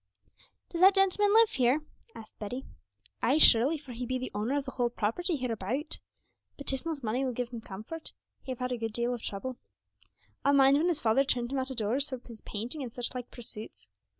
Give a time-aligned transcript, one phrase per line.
[0.71, 1.83] 'Does that gentleman live here?'
[2.15, 2.65] asked Betty.
[3.21, 5.99] 'Ay, surely, for he be the owner of the whole property hereabout.
[6.57, 8.11] But 'tis not money will give comfort;
[8.41, 9.57] he have had a deal o' trouble.
[10.43, 13.13] I mind when his father turned him out o' doors for his painting and sich
[13.13, 13.89] like persoots.